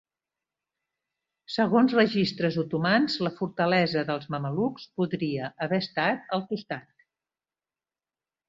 Segons 1.55 1.93
registres 1.97 2.57
otomans, 2.63 3.17
la 3.27 3.33
fortalesa 3.41 4.05
dels 4.09 4.27
mamelucs 4.37 4.89
podria 5.03 5.53
haver 5.67 5.81
estat 5.89 6.37
al 6.39 6.45
costat. 6.55 7.09